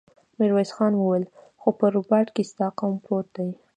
[0.39, 1.25] ميرويس خان وويل:
[1.61, 3.49] خو په رباط کې ستا قوم پروت دی.